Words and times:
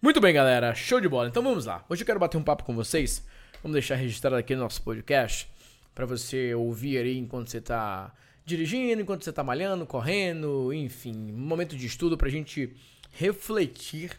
Muito 0.00 0.20
bem, 0.20 0.32
galera, 0.32 0.76
show 0.76 1.00
de 1.00 1.08
bola. 1.08 1.28
Então 1.28 1.42
vamos 1.42 1.66
lá. 1.66 1.84
Hoje 1.88 2.02
eu 2.02 2.06
quero 2.06 2.20
bater 2.20 2.36
um 2.36 2.42
papo 2.42 2.62
com 2.62 2.72
vocês. 2.72 3.26
Vamos 3.60 3.72
deixar 3.72 3.96
registrado 3.96 4.36
aqui 4.36 4.54
no 4.54 4.62
nosso 4.62 4.80
podcast 4.80 5.50
para 5.92 6.06
você 6.06 6.54
ouvir 6.54 6.98
aí 6.98 7.18
enquanto 7.18 7.50
você 7.50 7.58
está 7.58 8.14
dirigindo, 8.44 9.02
enquanto 9.02 9.24
você 9.24 9.30
está 9.30 9.42
malhando, 9.42 9.84
correndo, 9.84 10.72
enfim, 10.72 11.32
um 11.32 11.40
momento 11.40 11.76
de 11.76 11.84
estudo 11.84 12.16
para 12.16 12.28
a 12.28 12.30
gente 12.30 12.76
refletir 13.10 14.12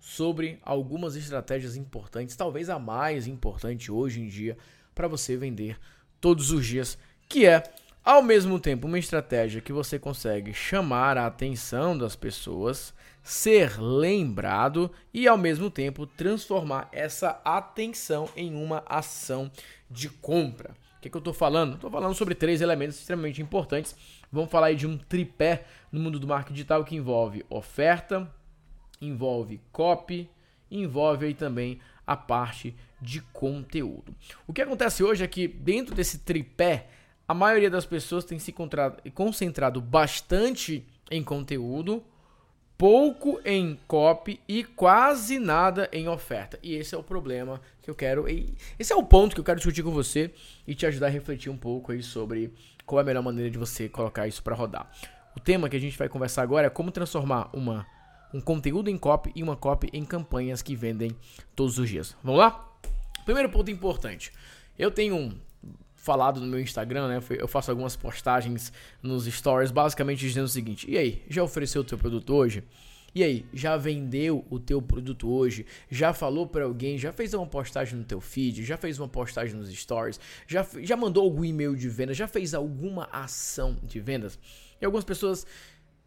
sobre 0.00 0.58
algumas 0.62 1.14
estratégias 1.14 1.76
importantes, 1.76 2.34
talvez 2.34 2.70
a 2.70 2.78
mais 2.78 3.26
importante 3.26 3.92
hoje 3.92 4.22
em 4.22 4.28
dia 4.28 4.56
para 4.94 5.08
você 5.08 5.36
vender 5.36 5.78
todos 6.22 6.50
os 6.50 6.64
dias, 6.64 6.96
que 7.28 7.44
é 7.44 7.62
ao 8.02 8.22
mesmo 8.22 8.58
tempo 8.58 8.86
uma 8.86 8.98
estratégia 8.98 9.60
que 9.60 9.74
você 9.74 9.98
consegue 9.98 10.54
chamar 10.54 11.18
a 11.18 11.26
atenção 11.26 11.98
das 11.98 12.16
pessoas 12.16 12.94
ser 13.22 13.80
lembrado 13.80 14.90
e 15.12 15.28
ao 15.28 15.36
mesmo 15.36 15.70
tempo 15.70 16.06
transformar 16.06 16.88
essa 16.92 17.40
atenção 17.44 18.28
em 18.36 18.54
uma 18.54 18.82
ação 18.86 19.50
de 19.90 20.08
compra. 20.08 20.74
O 20.98 21.00
que, 21.00 21.08
que 21.08 21.16
eu 21.16 21.20
estou 21.20 21.34
falando? 21.34 21.74
Estou 21.74 21.90
falando 21.90 22.14
sobre 22.14 22.34
três 22.34 22.60
elementos 22.60 22.98
extremamente 22.98 23.40
importantes. 23.40 23.94
Vamos 24.32 24.50
falar 24.50 24.68
aí 24.68 24.76
de 24.76 24.86
um 24.86 24.98
tripé 24.98 25.64
no 25.92 26.00
mundo 26.00 26.18
do 26.18 26.26
marketing 26.26 26.54
digital 26.54 26.84
que 26.84 26.96
envolve 26.96 27.46
oferta, 27.48 28.28
envolve 29.00 29.60
copy, 29.70 30.28
envolve 30.70 31.26
aí 31.26 31.34
também 31.34 31.80
a 32.06 32.16
parte 32.16 32.74
de 33.00 33.20
conteúdo. 33.32 34.14
O 34.46 34.52
que 34.52 34.62
acontece 34.62 35.04
hoje 35.04 35.22
é 35.22 35.28
que 35.28 35.46
dentro 35.46 35.94
desse 35.94 36.18
tripé, 36.18 36.88
a 37.26 37.34
maioria 37.34 37.70
das 37.70 37.86
pessoas 37.86 38.24
tem 38.24 38.38
se 38.38 38.52
concentrado 39.14 39.80
bastante 39.80 40.84
em 41.10 41.22
conteúdo, 41.22 42.02
pouco 42.78 43.40
em 43.44 43.76
copy 43.88 44.40
e 44.46 44.62
quase 44.62 45.40
nada 45.40 45.90
em 45.92 46.08
oferta. 46.08 46.56
E 46.62 46.76
esse 46.76 46.94
é 46.94 46.98
o 46.98 47.02
problema 47.02 47.60
que 47.82 47.90
eu 47.90 47.94
quero. 47.94 48.26
Esse 48.78 48.92
é 48.92 48.96
o 48.96 49.02
ponto 49.02 49.34
que 49.34 49.40
eu 49.40 49.44
quero 49.44 49.56
discutir 49.56 49.82
com 49.82 49.90
você 49.90 50.32
e 50.64 50.76
te 50.76 50.86
ajudar 50.86 51.08
a 51.08 51.10
refletir 51.10 51.50
um 51.50 51.56
pouco 51.56 51.90
aí 51.90 52.02
sobre 52.04 52.54
qual 52.86 53.00
é 53.00 53.02
a 53.02 53.04
melhor 53.04 53.22
maneira 53.22 53.50
de 53.50 53.58
você 53.58 53.88
colocar 53.88 54.28
isso 54.28 54.42
para 54.44 54.54
rodar. 54.54 54.88
O 55.36 55.40
tema 55.40 55.68
que 55.68 55.76
a 55.76 55.80
gente 55.80 55.98
vai 55.98 56.08
conversar 56.08 56.42
agora 56.42 56.68
é 56.68 56.70
como 56.70 56.92
transformar 56.92 57.50
uma, 57.52 57.84
um 58.32 58.40
conteúdo 58.40 58.88
em 58.88 58.96
copy 58.96 59.32
e 59.34 59.42
uma 59.42 59.56
copy 59.56 59.90
em 59.92 60.04
campanhas 60.04 60.62
que 60.62 60.76
vendem 60.76 61.10
todos 61.56 61.78
os 61.78 61.88
dias. 61.88 62.16
Vamos 62.22 62.38
lá? 62.38 62.64
Primeiro 63.24 63.50
ponto 63.50 63.70
importante. 63.72 64.32
Eu 64.78 64.92
tenho 64.92 65.16
um 65.16 65.36
falado 65.98 66.40
no 66.40 66.46
meu 66.46 66.60
Instagram, 66.60 67.08
né? 67.08 67.20
Eu 67.30 67.48
faço 67.48 67.70
algumas 67.70 67.96
postagens 67.96 68.72
nos 69.02 69.26
stories, 69.26 69.70
basicamente 69.70 70.20
dizendo 70.20 70.44
o 70.44 70.48
seguinte: 70.48 70.90
e 70.90 70.96
aí, 70.96 71.22
já 71.28 71.42
ofereceu 71.42 71.82
o 71.82 71.84
teu 71.84 71.98
produto 71.98 72.34
hoje? 72.34 72.64
E 73.14 73.24
aí, 73.24 73.44
já 73.52 73.76
vendeu 73.76 74.46
o 74.48 74.60
teu 74.60 74.80
produto 74.80 75.28
hoje? 75.28 75.66
Já 75.90 76.12
falou 76.12 76.46
para 76.46 76.64
alguém? 76.64 76.96
Já 76.96 77.12
fez 77.12 77.34
uma 77.34 77.46
postagem 77.46 77.98
no 77.98 78.04
teu 78.04 78.20
feed? 78.20 78.64
Já 78.64 78.76
fez 78.76 78.98
uma 78.98 79.08
postagem 79.08 79.56
nos 79.56 79.68
stories? 79.70 80.20
Já, 80.46 80.66
já 80.82 80.96
mandou 80.96 81.24
algum 81.24 81.44
e-mail 81.44 81.74
de 81.74 81.88
venda? 81.88 82.14
Já 82.14 82.28
fez 82.28 82.54
alguma 82.54 83.08
ação 83.10 83.76
de 83.82 83.98
vendas? 83.98 84.38
E 84.80 84.84
algumas 84.84 85.04
pessoas 85.04 85.46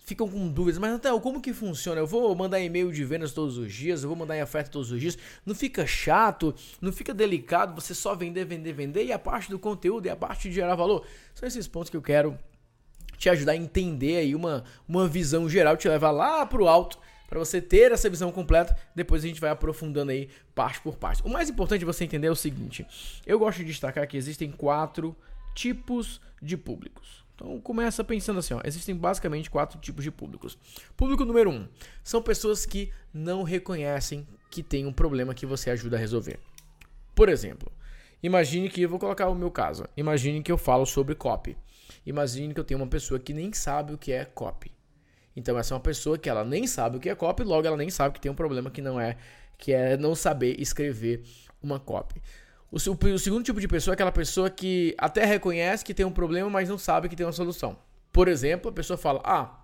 ficam 0.03 0.27
com 0.27 0.47
dúvidas, 0.49 0.79
mas 0.79 0.91
Natal, 0.91 1.19
como 1.21 1.41
que 1.41 1.53
funciona? 1.53 1.99
Eu 1.99 2.07
vou 2.07 2.35
mandar 2.35 2.59
e-mail 2.59 2.91
de 2.91 3.03
vendas 3.05 3.31
todos 3.31 3.57
os 3.57 3.71
dias, 3.71 4.03
eu 4.03 4.09
vou 4.09 4.17
mandar 4.17 4.37
em 4.37 4.43
oferta 4.43 4.69
todos 4.69 4.91
os 4.91 4.99
dias. 4.99 5.17
Não 5.45 5.55
fica 5.55 5.85
chato, 5.85 6.53
não 6.81 6.91
fica 6.91 7.13
delicado 7.13 7.79
você 7.79 7.93
só 7.93 8.15
vender, 8.15 8.45
vender, 8.45 8.73
vender 8.73 9.05
e 9.05 9.13
a 9.13 9.19
parte 9.19 9.49
do 9.49 9.59
conteúdo 9.59 10.05
e 10.05 10.09
a 10.09 10.15
parte 10.15 10.49
de 10.49 10.55
gerar 10.55 10.75
valor. 10.75 11.05
São 11.33 11.47
esses 11.47 11.67
pontos 11.67 11.89
que 11.89 11.97
eu 11.97 12.01
quero 12.01 12.37
te 13.17 13.29
ajudar 13.29 13.51
a 13.51 13.57
entender 13.57 14.17
aí 14.17 14.35
uma, 14.35 14.63
uma 14.87 15.07
visão 15.07 15.47
geral, 15.47 15.77
te 15.77 15.87
levar 15.87 16.11
lá 16.11 16.45
pro 16.45 16.67
alto 16.67 16.97
para 17.29 17.39
você 17.39 17.61
ter 17.61 17.93
essa 17.93 18.09
visão 18.09 18.31
completa. 18.31 18.75
Depois 18.93 19.23
a 19.23 19.27
gente 19.27 19.39
vai 19.39 19.51
aprofundando 19.51 20.11
aí 20.11 20.27
parte 20.53 20.81
por 20.81 20.97
parte. 20.97 21.23
O 21.23 21.29
mais 21.29 21.49
importante 21.49 21.85
você 21.85 22.03
entender 22.03 22.27
é 22.27 22.31
o 22.31 22.35
seguinte: 22.35 22.85
eu 23.25 23.39
gosto 23.39 23.59
de 23.59 23.65
destacar 23.65 24.05
que 24.07 24.17
existem 24.17 24.51
quatro 24.51 25.15
tipos 25.55 26.19
de 26.41 26.57
públicos. 26.57 27.20
Então 27.41 27.59
começa 27.59 28.03
pensando 28.03 28.37
assim, 28.37 28.53
ó, 28.53 28.61
existem 28.63 28.95
basicamente 28.95 29.49
quatro 29.49 29.79
tipos 29.79 30.03
de 30.03 30.11
públicos. 30.11 30.55
Público 30.95 31.25
número 31.25 31.49
um 31.49 31.67
são 32.03 32.21
pessoas 32.21 32.67
que 32.67 32.91
não 33.11 33.41
reconhecem 33.41 34.27
que 34.51 34.61
tem 34.61 34.85
um 34.85 34.93
problema 34.93 35.33
que 35.33 35.45
você 35.45 35.71
ajuda 35.71 35.97
a 35.97 35.99
resolver. 35.99 36.39
Por 37.15 37.29
exemplo, 37.29 37.71
imagine 38.21 38.69
que 38.69 38.83
eu 38.83 38.89
vou 38.89 38.99
colocar 38.99 39.27
o 39.27 39.33
meu 39.33 39.49
caso. 39.49 39.85
Imagine 39.97 40.43
que 40.43 40.51
eu 40.51 40.57
falo 40.57 40.85
sobre 40.85 41.15
copy. 41.15 41.57
Imagine 42.05 42.53
que 42.53 42.59
eu 42.59 42.63
tenho 42.63 42.79
uma 42.79 42.87
pessoa 42.87 43.19
que 43.19 43.33
nem 43.33 43.51
sabe 43.51 43.93
o 43.93 43.97
que 43.97 44.11
é 44.11 44.23
copy. 44.23 44.71
Então 45.35 45.57
essa 45.57 45.73
é 45.73 45.75
uma 45.75 45.81
pessoa 45.81 46.19
que 46.19 46.29
ela 46.29 46.45
nem 46.45 46.67
sabe 46.67 46.97
o 46.97 46.99
que 46.99 47.09
é 47.09 47.15
copy, 47.15 47.43
logo 47.43 47.65
ela 47.65 47.77
nem 47.77 47.89
sabe 47.89 48.13
que 48.13 48.21
tem 48.21 48.31
um 48.31 48.35
problema 48.35 48.69
que 48.69 48.81
não 48.81 48.99
é 48.99 49.17
que 49.57 49.73
é 49.73 49.97
não 49.97 50.13
saber 50.13 50.59
escrever 50.59 51.23
uma 51.61 51.79
copy. 51.79 52.21
O, 52.71 52.77
o, 52.77 53.19
segundo 53.19 53.43
tipo 53.43 53.59
de 53.59 53.67
pessoa 53.67 53.91
é 53.91 53.95
aquela 53.95 54.13
pessoa 54.13 54.49
que 54.49 54.95
até 54.97 55.25
reconhece 55.25 55.83
que 55.83 55.93
tem 55.93 56.05
um 56.05 56.11
problema, 56.11 56.49
mas 56.49 56.69
não 56.69 56.77
sabe 56.77 57.09
que 57.09 57.15
tem 57.17 57.25
uma 57.25 57.33
solução. 57.33 57.77
Por 58.13 58.29
exemplo, 58.29 58.71
a 58.71 58.73
pessoa 58.73 58.97
fala: 58.97 59.21
Ah, 59.25 59.61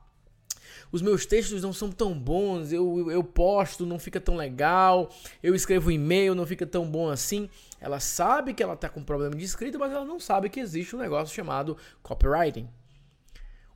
os 0.91 1.01
meus 1.01 1.25
textos 1.25 1.61
não 1.61 1.71
são 1.71 1.89
tão 1.89 2.17
bons, 2.17 2.73
eu, 2.73 3.09
eu 3.09 3.23
posto, 3.23 3.85
não 3.85 3.97
fica 3.97 4.19
tão 4.19 4.35
legal, 4.35 5.09
eu 5.41 5.55
escrevo 5.55 5.89
e-mail, 5.89 6.35
não 6.35 6.45
fica 6.45 6.65
tão 6.65 6.89
bom 6.89 7.09
assim. 7.09 7.49
Ela 7.79 8.01
sabe 8.01 8.53
que 8.53 8.61
ela 8.61 8.73
está 8.73 8.89
com 8.89 9.01
problema 9.01 9.35
de 9.35 9.45
escrita, 9.45 9.77
mas 9.77 9.93
ela 9.93 10.05
não 10.05 10.19
sabe 10.19 10.49
que 10.49 10.59
existe 10.59 10.93
um 10.93 10.99
negócio 10.99 11.33
chamado 11.33 11.77
copywriting. 12.03 12.67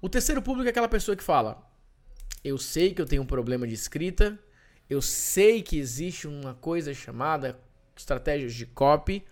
O 0.02 0.10
terceiro 0.10 0.42
público 0.42 0.68
é 0.68 0.72
aquela 0.72 0.90
pessoa 0.90 1.16
que 1.16 1.24
fala: 1.24 1.66
Eu 2.44 2.58
sei 2.58 2.94
que 2.94 3.02
eu 3.02 3.06
tenho 3.06 3.22
um 3.22 3.26
problema 3.26 3.66
de 3.66 3.76
escrita, 3.76 4.38
eu 4.90 5.02
sei 5.02 5.62
que 5.62 5.78
existe 5.78 6.28
uma 6.28 6.54
coisa 6.54 6.94
chamada 6.94 7.58
estratégias 8.02 8.54
de 8.54 8.66
copy, 8.66 9.24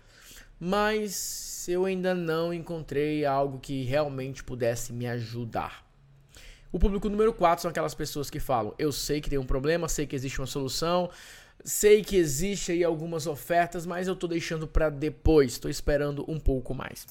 mas 0.58 1.66
eu 1.68 1.84
ainda 1.84 2.14
não 2.14 2.52
encontrei 2.52 3.24
algo 3.24 3.58
que 3.58 3.84
realmente 3.84 4.42
pudesse 4.42 4.92
me 4.92 5.06
ajudar. 5.06 5.86
O 6.72 6.78
público 6.78 7.08
número 7.08 7.32
4 7.32 7.62
são 7.62 7.70
aquelas 7.70 7.94
pessoas 7.94 8.30
que 8.30 8.40
falam: 8.40 8.74
eu 8.78 8.92
sei 8.92 9.20
que 9.20 9.28
tem 9.28 9.38
um 9.38 9.46
problema, 9.46 9.88
sei 9.88 10.06
que 10.06 10.14
existe 10.16 10.40
uma 10.40 10.46
solução, 10.46 11.10
sei 11.64 12.02
que 12.02 12.16
existe 12.16 12.72
aí 12.72 12.84
algumas 12.84 13.26
ofertas, 13.26 13.84
mas 13.84 14.06
eu 14.06 14.14
estou 14.14 14.28
deixando 14.28 14.66
para 14.66 14.88
depois, 14.88 15.52
estou 15.52 15.70
esperando 15.70 16.24
um 16.28 16.38
pouco 16.38 16.74
mais. 16.74 17.06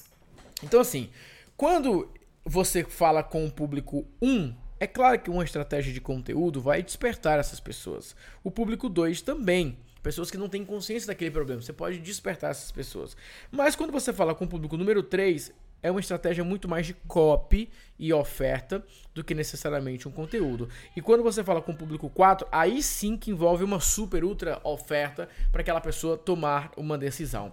Então 0.62 0.80
assim, 0.80 1.10
quando 1.56 2.10
você 2.44 2.82
fala 2.84 3.22
com 3.22 3.44
o 3.44 3.50
público 3.50 4.06
1, 4.22 4.54
é 4.78 4.86
claro 4.86 5.20
que 5.20 5.28
uma 5.28 5.44
estratégia 5.44 5.92
de 5.92 6.00
conteúdo 6.00 6.58
vai 6.60 6.82
despertar 6.82 7.38
essas 7.38 7.60
pessoas. 7.60 8.16
O 8.42 8.50
público 8.50 8.88
2 8.88 9.20
também. 9.20 9.76
Pessoas 10.02 10.30
que 10.30 10.36
não 10.38 10.48
têm 10.48 10.64
consciência 10.64 11.06
daquele 11.06 11.30
problema. 11.30 11.60
Você 11.60 11.72
pode 11.72 11.98
despertar 11.98 12.50
essas 12.50 12.70
pessoas. 12.70 13.16
Mas 13.50 13.76
quando 13.76 13.92
você 13.92 14.12
fala 14.12 14.34
com 14.34 14.44
o 14.44 14.48
público 14.48 14.76
número 14.76 15.02
3, 15.02 15.52
é 15.82 15.90
uma 15.90 16.00
estratégia 16.00 16.44
muito 16.44 16.68
mais 16.68 16.86
de 16.86 16.94
copy 16.94 17.70
e 17.98 18.12
oferta 18.12 18.84
do 19.14 19.24
que 19.24 19.34
necessariamente 19.34 20.06
um 20.06 20.10
conteúdo. 20.10 20.68
E 20.96 21.00
quando 21.00 21.22
você 21.22 21.42
fala 21.42 21.62
com 21.62 21.72
o 21.72 21.76
público 21.76 22.08
4, 22.10 22.46
aí 22.52 22.82
sim 22.82 23.16
que 23.16 23.30
envolve 23.30 23.64
uma 23.64 23.80
super 23.80 24.24
ultra 24.24 24.60
oferta 24.62 25.28
para 25.50 25.62
aquela 25.62 25.80
pessoa 25.80 26.16
tomar 26.16 26.70
uma 26.76 26.98
decisão. 26.98 27.52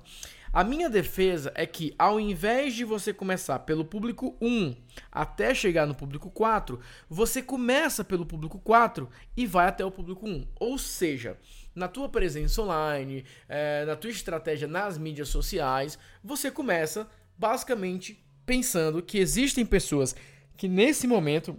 A 0.57 0.63
minha 0.63 0.89
defesa 0.89 1.51
é 1.53 1.67
que 1.67 1.93
ao 1.99 2.19
invés 2.19 2.73
de 2.73 2.83
você 2.83 3.13
começar 3.13 3.59
pelo 3.59 3.85
público 3.85 4.35
1 4.41 4.75
até 5.11 5.53
chegar 5.53 5.85
no 5.85 5.93
público 5.93 6.31
4, 6.31 6.79
você 7.07 7.43
começa 7.43 8.03
pelo 8.03 8.25
público 8.25 8.57
4 8.57 9.07
e 9.35 9.45
vai 9.45 9.67
até 9.67 9.85
o 9.85 9.91
público 9.91 10.27
1. 10.27 10.47
Ou 10.59 10.79
seja, 10.79 11.37
na 11.75 11.87
tua 11.87 12.09
presença 12.09 12.59
online, 12.59 13.23
é, 13.47 13.85
na 13.85 13.95
tua 13.95 14.09
estratégia 14.09 14.67
nas 14.67 14.97
mídias 14.97 15.29
sociais, 15.29 15.99
você 16.23 16.49
começa 16.49 17.07
basicamente 17.37 18.25
pensando 18.43 19.03
que 19.03 19.19
existem 19.19 19.63
pessoas 19.63 20.15
que 20.57 20.67
nesse 20.67 21.05
momento 21.05 21.55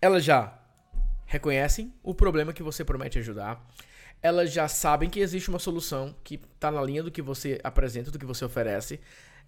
elas 0.00 0.24
já 0.24 0.58
reconhecem 1.26 1.92
o 2.02 2.14
problema 2.14 2.54
que 2.54 2.62
você 2.62 2.82
promete 2.82 3.18
ajudar, 3.18 3.62
elas 4.22 4.52
já 4.52 4.68
sabem 4.68 5.08
que 5.08 5.20
existe 5.20 5.48
uma 5.48 5.58
solução 5.58 6.14
que 6.22 6.34
está 6.34 6.70
na 6.70 6.82
linha 6.82 7.02
do 7.02 7.10
que 7.10 7.22
você 7.22 7.60
apresenta, 7.64 8.10
do 8.10 8.18
que 8.18 8.26
você 8.26 8.44
oferece, 8.44 9.00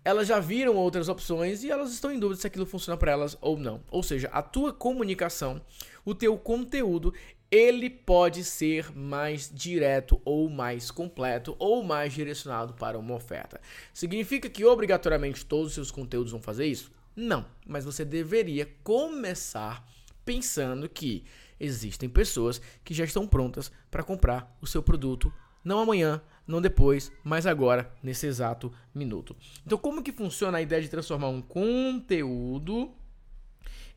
elas 0.05 0.27
já 0.27 0.41
viram 0.41 0.77
outras 0.77 1.09
opções 1.09 1.63
e 1.63 1.71
elas 1.71 1.93
estão 1.93 2.11
em 2.11 2.19
dúvida 2.19 2.41
se 2.41 2.47
aquilo 2.47 2.67
funciona 2.67 2.97
para 2.97 3.13
elas 3.13 3.37
ou 3.41 3.57
não. 3.57 3.83
Ou 3.91 4.03
seja, 4.03 4.29
a 4.33 4.43
tua 4.43 4.73
comunicação, 4.73 5.61
o 6.05 6.15
teu 6.15 6.37
conteúdo, 6.37 7.15
ele 7.51 7.89
pode 7.89 8.43
ser 8.43 8.91
mais 8.97 9.51
direto 9.53 10.21
ou 10.25 10.49
mais 10.49 10.91
completo 10.91 11.55
ou 11.59 11.85
mais 11.85 12.13
direcionado 12.13 12.75
para 12.75 12.99
uma 12.99 13.15
oferta. 13.15 13.61
Significa 13.93 14.49
que 14.49 14.65
obrigatoriamente 14.65 15.45
todos 15.45 15.69
os 15.69 15.75
seus 15.75 15.91
conteúdos 15.91 16.33
vão 16.33 16.41
fazer 16.41 16.67
isso? 16.67 16.91
Não, 17.15 17.45
mas 17.67 17.85
você 17.85 18.05
deveria 18.05 18.67
começar 18.83 19.87
pensando 20.25 20.89
que 20.89 21.25
existem 21.65 22.09
pessoas 22.09 22.61
que 22.85 22.93
já 22.93 23.05
estão 23.05 23.27
prontas 23.27 23.71
para 23.91 24.03
comprar 24.03 24.57
o 24.61 24.67
seu 24.67 24.83
produto, 24.83 25.33
não 25.65 25.79
amanhã, 25.79 26.21
não 26.47 26.61
depois, 26.61 27.13
mas 27.23 27.47
agora, 27.47 27.91
nesse 28.03 28.27
exato 28.27 28.73
minuto. 28.95 29.37
Então, 29.65 29.79
como 29.79 30.03
que 30.03 30.13
funciona 30.13 30.59
a 30.59 30.63
ideia 30.63 30.83
de 30.83 30.89
transformar 30.89 31.29
um 31.29 31.41
conteúdo 31.41 32.93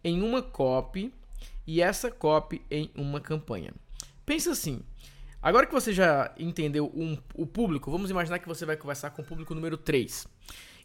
em 0.03 0.21
uma 0.21 0.41
copy 0.41 1.11
e 1.65 1.81
essa 1.81 2.11
copy 2.11 2.61
em 2.69 2.91
uma 2.95 3.19
campanha. 3.19 3.73
Pensa 4.23 4.51
assim, 4.51 4.83
Agora 5.45 5.67
que 5.67 5.73
você 5.73 5.93
já 5.93 6.33
entendeu 6.39 6.91
um, 6.95 7.15
o 7.35 7.45
público, 7.45 7.91
vamos 7.91 8.09
imaginar 8.09 8.39
que 8.39 8.47
você 8.47 8.65
vai 8.65 8.75
conversar 8.75 9.11
com 9.11 9.21
o 9.21 9.25
público 9.25 9.53
número 9.53 9.77
3. 9.77 10.27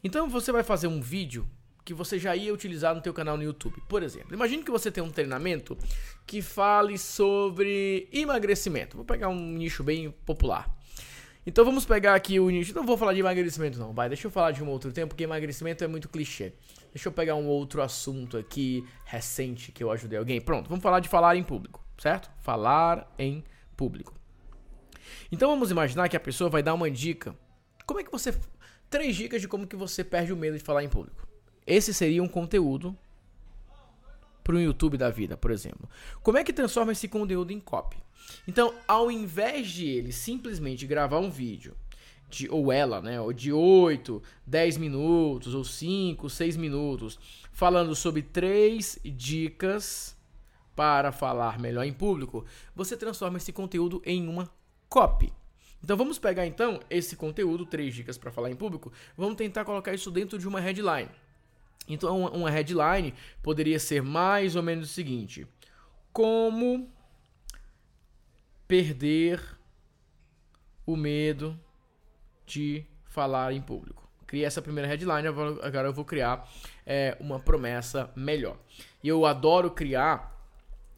Então 0.04 0.28
você 0.28 0.52
vai 0.52 0.62
fazer 0.62 0.86
um 0.86 1.00
vídeo 1.00 1.48
que 1.90 1.94
você 1.94 2.20
já 2.20 2.36
ia 2.36 2.54
utilizar 2.54 2.94
no 2.94 3.00
teu 3.00 3.12
canal 3.12 3.36
no 3.36 3.42
YouTube. 3.42 3.82
Por 3.88 4.00
exemplo, 4.00 4.32
imagine 4.32 4.62
que 4.62 4.70
você 4.70 4.92
tem 4.92 5.02
um 5.02 5.10
treinamento 5.10 5.76
que 6.24 6.40
fale 6.40 6.96
sobre 6.96 8.08
emagrecimento. 8.12 8.96
Vou 8.96 9.04
pegar 9.04 9.28
um 9.28 9.52
nicho 9.54 9.82
bem 9.82 10.12
popular. 10.24 10.72
Então 11.44 11.64
vamos 11.64 11.84
pegar 11.84 12.14
aqui 12.14 12.38
o 12.38 12.48
nicho. 12.48 12.72
Não 12.76 12.86
vou 12.86 12.96
falar 12.96 13.12
de 13.12 13.18
emagrecimento 13.18 13.76
não, 13.76 13.92
vai. 13.92 14.08
Deixa 14.08 14.28
eu 14.28 14.30
falar 14.30 14.52
de 14.52 14.62
um 14.62 14.68
outro 14.68 14.92
tempo, 14.92 15.08
porque 15.08 15.24
emagrecimento 15.24 15.82
é 15.82 15.88
muito 15.88 16.08
clichê. 16.08 16.52
Deixa 16.94 17.08
eu 17.08 17.12
pegar 17.12 17.34
um 17.34 17.48
outro 17.48 17.82
assunto 17.82 18.36
aqui 18.36 18.86
recente 19.04 19.72
que 19.72 19.82
eu 19.82 19.90
ajudei 19.90 20.16
alguém. 20.16 20.40
Pronto, 20.40 20.68
vamos 20.68 20.82
falar 20.84 21.00
de 21.00 21.08
falar 21.08 21.34
em 21.34 21.42
público, 21.42 21.84
certo? 21.98 22.30
Falar 22.38 23.12
em 23.18 23.42
público. 23.76 24.14
Então 25.32 25.50
vamos 25.50 25.72
imaginar 25.72 26.08
que 26.08 26.16
a 26.16 26.20
pessoa 26.20 26.48
vai 26.48 26.62
dar 26.62 26.74
uma 26.74 26.88
dica. 26.88 27.34
Como 27.84 27.98
é 27.98 28.04
que 28.04 28.12
você 28.12 28.32
três 28.88 29.16
dicas 29.16 29.40
de 29.40 29.48
como 29.48 29.66
que 29.66 29.74
você 29.74 30.04
perde 30.04 30.32
o 30.32 30.36
medo 30.36 30.56
de 30.56 30.62
falar 30.62 30.84
em 30.84 30.88
público? 30.88 31.29
Esse 31.70 31.94
seria 31.94 32.20
um 32.20 32.26
conteúdo 32.26 32.98
para 34.42 34.56
o 34.56 34.60
YouTube 34.60 34.98
da 34.98 35.08
vida, 35.08 35.36
por 35.36 35.52
exemplo. 35.52 35.88
Como 36.20 36.36
é 36.36 36.42
que 36.42 36.52
transforma 36.52 36.90
esse 36.90 37.06
conteúdo 37.06 37.52
em 37.52 37.60
copy? 37.60 37.96
Então, 38.48 38.74
ao 38.88 39.08
invés 39.08 39.68
de 39.68 39.86
ele 39.86 40.10
simplesmente 40.10 40.84
gravar 40.84 41.20
um 41.20 41.30
vídeo, 41.30 41.76
de, 42.28 42.48
ou 42.50 42.72
ela, 42.72 43.00
né, 43.00 43.20
ou 43.20 43.32
de 43.32 43.52
8, 43.52 44.20
10 44.44 44.78
minutos, 44.78 45.54
ou 45.54 45.62
5, 45.62 46.28
6 46.28 46.56
minutos, 46.56 47.20
falando 47.52 47.94
sobre 47.94 48.22
três 48.22 48.98
dicas 49.04 50.16
para 50.74 51.12
falar 51.12 51.56
melhor 51.60 51.84
em 51.84 51.92
público, 51.92 52.44
você 52.74 52.96
transforma 52.96 53.36
esse 53.36 53.52
conteúdo 53.52 54.02
em 54.04 54.26
uma 54.26 54.50
copy. 54.88 55.32
Então 55.84 55.96
vamos 55.96 56.18
pegar 56.18 56.48
então 56.48 56.80
esse 56.90 57.14
conteúdo, 57.14 57.64
três 57.64 57.94
dicas 57.94 58.18
para 58.18 58.32
falar 58.32 58.50
em 58.50 58.56
público, 58.56 58.92
vamos 59.16 59.36
tentar 59.36 59.64
colocar 59.64 59.94
isso 59.94 60.10
dentro 60.10 60.36
de 60.36 60.48
uma 60.48 60.58
headline. 60.58 61.08
Então 61.88 62.26
uma 62.26 62.50
headline 62.50 63.14
poderia 63.42 63.78
ser 63.78 64.02
mais 64.02 64.56
ou 64.56 64.62
menos 64.62 64.90
o 64.90 64.92
seguinte: 64.92 65.46
como 66.12 66.90
perder 68.66 69.42
o 70.86 70.96
medo 70.96 71.58
de 72.46 72.84
falar 73.04 73.52
em 73.52 73.60
público. 73.60 74.08
Criei 74.26 74.44
essa 74.44 74.62
primeira 74.62 74.88
headline, 74.88 75.26
agora 75.26 75.88
eu 75.88 75.92
vou 75.92 76.04
criar 76.04 76.48
é, 76.86 77.16
uma 77.18 77.40
promessa 77.40 78.10
melhor. 78.14 78.56
E 79.02 79.08
eu 79.08 79.26
adoro 79.26 79.72
criar 79.72 80.32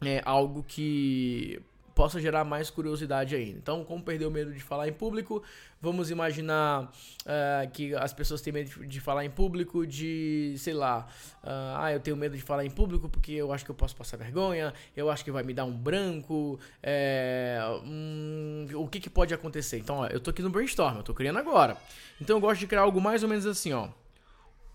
é, 0.05 0.21
algo 0.23 0.63
que 0.63 1.59
possa 1.93 2.19
gerar 2.19 2.43
mais 2.43 2.69
curiosidade 2.69 3.35
ainda. 3.35 3.57
Então, 3.57 3.83
como 3.83 4.03
perder 4.03 4.25
o 4.25 4.31
medo 4.31 4.51
de 4.51 4.59
falar 4.59 4.87
em 4.87 4.93
público? 4.93 5.43
Vamos 5.81 6.09
imaginar 6.09 6.83
uh, 6.85 7.69
que 7.71 7.93
as 7.95 8.13
pessoas 8.13 8.41
têm 8.41 8.53
medo 8.53 8.85
de, 8.85 8.99
falar 8.99 9.25
em 9.25 9.29
público, 9.29 9.85
de, 9.85 10.55
sei 10.57 10.73
lá, 10.73 11.07
uh, 11.43 11.77
ah, 11.77 11.91
eu 11.91 11.99
tenho 11.99 12.15
medo 12.15 12.35
de 12.35 12.41
falar 12.41 12.65
em 12.65 12.69
público 12.69 13.09
porque 13.09 13.33
eu 13.33 13.51
acho 13.51 13.65
que 13.65 13.71
eu 13.71 13.75
posso 13.75 13.95
passar 13.95 14.17
vergonha, 14.17 14.73
eu 14.95 15.09
acho 15.09 15.23
que 15.23 15.31
vai 15.31 15.43
me 15.43 15.53
dar 15.53 15.65
um 15.65 15.75
branco, 15.75 16.59
é, 16.81 17.59
hum, 17.83 18.67
o 18.75 18.87
que, 18.87 18.99
que 18.99 19.09
pode 19.09 19.33
acontecer? 19.33 19.77
Então, 19.77 19.97
ó, 19.97 20.07
eu 20.07 20.19
tô 20.19 20.31
aqui 20.31 20.41
no 20.41 20.49
brainstorm, 20.49 20.97
eu 20.97 21.03
tô 21.03 21.13
criando 21.13 21.39
agora. 21.39 21.77
Então, 22.19 22.37
eu 22.37 22.41
gosto 22.41 22.59
de 22.61 22.67
criar 22.67 22.81
algo 22.81 23.01
mais 23.01 23.21
ou 23.21 23.29
menos 23.29 23.45
assim, 23.45 23.73
ó. 23.73 23.89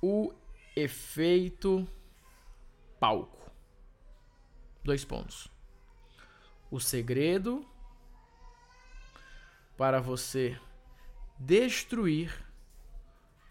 O 0.03 0.33
efeito 0.77 1.89
palco. 3.01 3.39
Dois 4.85 5.05
pontos 5.05 5.58
o 6.71 6.79
segredo 6.81 7.65
para 9.77 10.01
você 10.01 10.57
destruir 11.39 12.33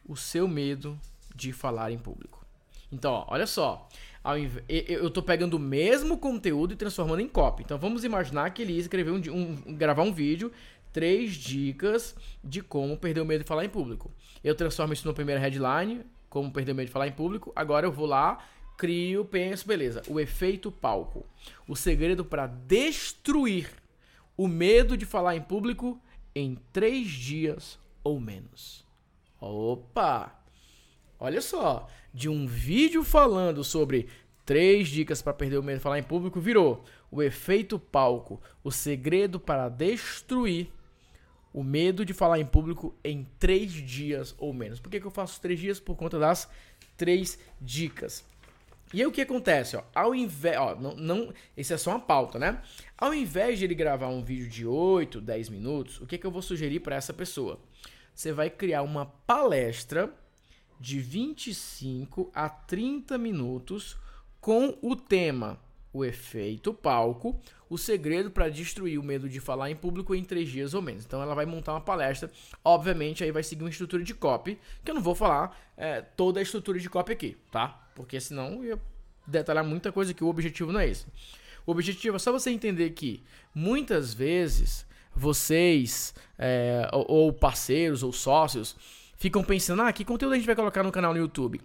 o 0.05 0.15
seu 0.15 0.47
medo 0.47 0.99
de 1.35 1.53
falar 1.53 1.91
em 1.91 1.97
público. 1.97 2.45
Então, 2.91 3.11
ó, 3.13 3.25
olha 3.29 3.47
só. 3.47 3.87
Eu 4.67 5.07
estou 5.07 5.23
pegando 5.23 5.55
o 5.55 5.59
mesmo 5.59 6.17
conteúdo 6.17 6.73
e 6.73 6.77
transformando 6.77 7.21
em 7.21 7.29
copy. 7.29 7.63
Então 7.63 7.77
vamos 7.77 8.03
imaginar 8.03 8.49
que 8.49 8.61
ele 8.61 8.73
ia 8.73 8.79
escrever 8.79 9.11
um, 9.11 9.21
um, 9.33 9.75
gravar 9.75 10.03
um 10.03 10.11
vídeo, 10.11 10.51
três 10.91 11.33
dicas 11.35 12.13
de 12.43 12.61
como 12.61 12.97
perder 12.97 13.21
o 13.21 13.25
medo 13.25 13.43
de 13.43 13.47
falar 13.47 13.63
em 13.63 13.69
público. 13.69 14.11
Eu 14.43 14.53
transformo 14.53 14.91
isso 14.91 15.07
no 15.07 15.13
primeiro 15.13 15.39
headline, 15.39 16.01
como 16.29 16.51
perder 16.51 16.73
o 16.73 16.75
medo 16.75 16.87
de 16.87 16.91
falar 16.91 17.07
em 17.07 17.13
público. 17.13 17.53
Agora 17.55 17.85
eu 17.85 17.91
vou 17.91 18.05
lá 18.05 18.43
crio, 18.77 19.25
penso, 19.25 19.67
beleza. 19.67 20.03
O 20.07 20.19
efeito 20.19 20.71
palco. 20.71 21.25
O 21.67 21.75
segredo 21.75 22.23
para 22.23 22.47
destruir 22.47 23.69
o 24.37 24.47
medo 24.47 24.95
de 24.95 25.05
falar 25.05 25.35
em 25.35 25.41
público 25.41 25.99
em 26.35 26.55
três 26.71 27.07
dias 27.09 27.79
ou 28.03 28.19
menos. 28.19 28.85
Opa! 29.41 30.33
Olha 31.19 31.41
só, 31.41 31.87
de 32.13 32.29
um 32.29 32.45
vídeo 32.45 33.03
falando 33.03 33.63
sobre 33.63 34.07
três 34.45 34.87
dicas 34.87 35.21
para 35.21 35.33
perder 35.33 35.57
o 35.57 35.63
medo 35.63 35.77
de 35.77 35.83
falar 35.83 35.97
em 35.97 36.03
público 36.03 36.39
virou 36.39 36.85
o 37.11 37.23
efeito 37.23 37.79
palco, 37.79 38.39
o 38.63 38.71
segredo 38.71 39.39
para 39.39 39.67
destruir 39.67 40.71
o 41.53 41.63
medo 41.63 42.05
de 42.05 42.13
falar 42.13 42.39
em 42.39 42.45
público 42.45 42.95
em 43.03 43.27
três 43.39 43.71
dias 43.71 44.35
ou 44.37 44.53
menos. 44.53 44.79
Por 44.79 44.91
que, 44.91 44.99
que 44.99 45.07
eu 45.07 45.11
faço 45.11 45.41
três 45.41 45.59
dias? 45.59 45.79
Por 45.79 45.95
conta 45.95 46.19
das 46.19 46.47
três 46.95 47.39
dicas. 47.59 48.23
E 48.93 49.01
aí 49.01 49.07
o 49.07 49.11
que 49.11 49.21
acontece, 49.21 49.75
ó, 49.75 49.83
ao 49.93 50.15
invés, 50.15 50.57
ó, 50.57 50.75
não, 50.75 50.95
não, 50.95 51.33
esse 51.55 51.73
é 51.73 51.77
só 51.77 51.91
uma 51.91 51.99
pauta, 51.99 52.39
né? 52.39 52.61
Ao 52.97 53.13
invés 53.13 53.59
de 53.59 53.65
ele 53.65 53.75
gravar 53.75 54.07
um 54.07 54.23
vídeo 54.23 54.47
de 54.47 54.65
8, 54.65 55.19
10 55.19 55.49
minutos, 55.49 55.99
o 55.99 56.05
que, 56.05 56.17
que 56.17 56.25
eu 56.25 56.31
vou 56.31 56.41
sugerir 56.41 56.79
para 56.79 56.95
essa 56.95 57.13
pessoa? 57.13 57.59
Você 58.15 58.31
vai 58.31 58.49
criar 58.49 58.83
uma 58.83 59.05
palestra 59.05 60.13
de 60.79 60.99
25 60.99 62.31
a 62.33 62.47
30 62.47 63.17
minutos 63.17 63.97
com 64.39 64.77
o 64.81 64.95
tema 64.95 65.59
o 65.97 66.05
efeito 66.05 66.73
palco, 66.73 67.39
o 67.69 67.77
segredo 67.77 68.29
para 68.29 68.49
destruir 68.49 68.99
o 68.99 69.03
medo 69.03 69.27
de 69.27 69.39
falar 69.39 69.71
em 69.71 69.75
público 69.75 70.13
em 70.13 70.23
três 70.23 70.47
dias 70.49 70.73
ou 70.73 70.81
menos. 70.81 71.05
Então 71.05 71.21
ela 71.21 71.33
vai 71.33 71.45
montar 71.45 71.73
uma 71.73 71.81
palestra, 71.81 72.31
obviamente 72.63 73.23
aí 73.23 73.31
vai 73.31 73.43
seguir 73.43 73.63
uma 73.63 73.69
estrutura 73.69 74.03
de 74.03 74.13
copy, 74.13 74.59
que 74.83 74.91
eu 74.91 74.95
não 74.95 75.01
vou 75.01 75.15
falar 75.15 75.57
é, 75.75 76.01
toda 76.01 76.39
a 76.39 76.43
estrutura 76.43 76.79
de 76.79 76.89
copy 76.89 77.11
aqui, 77.11 77.37
tá? 77.51 77.86
Porque 77.97 78.21
senão 78.21 78.63
eu 78.63 78.63
ia 78.63 78.79
detalhar 79.25 79.65
muita 79.65 79.91
coisa 79.91 80.13
que 80.13 80.23
o 80.23 80.27
objetivo 80.27 80.71
não 80.71 80.79
é 80.79 80.87
esse. 80.87 81.07
O 81.65 81.71
objetivo 81.71 82.15
é 82.15 82.19
só 82.19 82.31
você 82.31 82.51
entender 82.51 82.91
que 82.91 83.23
muitas 83.55 84.13
vezes 84.13 84.85
vocês 85.15 86.13
é, 86.37 86.87
ou, 86.93 87.05
ou 87.09 87.33
parceiros 87.33 88.03
ou 88.03 88.13
sócios 88.13 88.75
ficam 89.17 89.43
pensando, 89.43 89.81
ah, 89.81 89.91
que 89.91 90.05
conteúdo 90.05 90.33
a 90.33 90.35
gente 90.37 90.45
vai 90.45 90.55
colocar 90.55 90.83
no 90.83 90.91
canal 90.91 91.11
no 91.11 91.19
YouTube? 91.19 91.59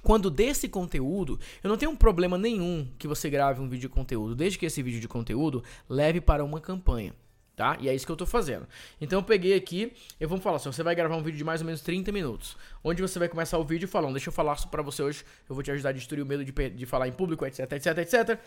Quando 0.00 0.30
desse 0.30 0.68
conteúdo, 0.68 1.40
eu 1.62 1.68
não 1.68 1.76
tenho 1.76 1.90
um 1.90 1.96
problema 1.96 2.38
nenhum 2.38 2.86
que 2.96 3.08
você 3.08 3.28
grave 3.28 3.60
um 3.60 3.68
vídeo 3.68 3.88
de 3.88 3.94
conteúdo, 3.94 4.36
desde 4.36 4.60
que 4.60 4.64
esse 4.64 4.80
vídeo 4.80 5.00
de 5.00 5.08
conteúdo 5.08 5.64
leve 5.88 6.20
para 6.20 6.44
uma 6.44 6.60
campanha. 6.60 7.12
Tá? 7.58 7.76
E 7.80 7.88
é 7.88 7.94
isso 7.94 8.06
que 8.06 8.12
eu 8.12 8.14
estou 8.14 8.24
fazendo. 8.24 8.68
Então 9.00 9.18
eu 9.18 9.22
peguei 9.24 9.54
aqui, 9.54 9.92
eu 10.20 10.28
vou 10.28 10.38
falar 10.38 10.58
assim, 10.58 10.70
você 10.70 10.84
vai 10.84 10.94
gravar 10.94 11.16
um 11.16 11.22
vídeo 11.24 11.36
de 11.36 11.42
mais 11.42 11.60
ou 11.60 11.66
menos 11.66 11.80
30 11.80 12.12
minutos, 12.12 12.56
onde 12.84 13.02
você 13.02 13.18
vai 13.18 13.28
começar 13.28 13.58
o 13.58 13.64
vídeo 13.64 13.88
falando, 13.88 14.12
deixa 14.12 14.28
eu 14.28 14.32
falar 14.32 14.54
para 14.68 14.80
você 14.80 15.02
hoje, 15.02 15.24
eu 15.48 15.56
vou 15.56 15.64
te 15.64 15.72
ajudar 15.72 15.88
a 15.88 15.92
destruir 15.92 16.22
o 16.22 16.26
medo 16.26 16.44
de, 16.44 16.52
de 16.52 16.86
falar 16.86 17.08
em 17.08 17.12
público, 17.12 17.44
etc, 17.44 17.72
etc, 17.72 17.98
etc. 17.98 18.38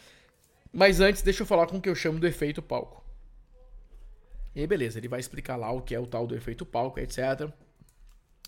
Mas 0.72 1.02
antes, 1.02 1.22
deixa 1.24 1.44
eu 1.44 1.46
falar 1.46 1.68
com 1.68 1.76
o 1.76 1.82
que 1.82 1.90
eu 1.90 1.96
chamo 1.96 2.20
do 2.20 2.26
efeito 2.26 2.62
palco. 2.62 3.04
E 4.56 4.62
aí, 4.62 4.68
beleza, 4.68 4.98
ele 4.98 5.10
vai 5.10 5.20
explicar 5.20 5.58
lá 5.58 5.70
o 5.74 5.82
que 5.82 5.94
é 5.94 6.00
o 6.00 6.08
tal 6.08 6.26
do 6.26 6.34
efeito 6.34 6.66
palco, 6.66 6.98
etc 6.98 7.52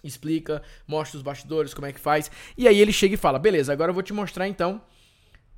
explica, 0.04 0.62
mostra 0.86 1.18
os 1.18 1.24
bastidores, 1.24 1.74
como 1.74 1.88
é 1.88 1.94
que 1.94 2.00
faz. 2.00 2.30
E 2.58 2.68
aí 2.68 2.78
ele 2.78 2.92
chega 2.92 3.14
e 3.14 3.18
fala: 3.18 3.40
beleza, 3.40 3.72
agora 3.72 3.90
eu 3.90 3.94
vou 3.94 4.04
te 4.04 4.12
mostrar 4.12 4.50
então 4.50 4.82